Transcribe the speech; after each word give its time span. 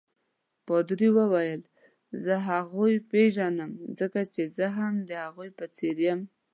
پادري 0.67 1.09
وویل: 1.17 1.61
زه 2.23 2.33
هغوی 2.49 2.93
پیژنم 3.11 3.71
ځکه 3.99 4.19
چې 4.33 4.43
زه 4.57 4.65
هم 4.77 4.93
د 5.09 5.11
هغوی 5.23 5.49
په 5.59 5.65
څېر 5.75 5.97
یم. 6.07 6.19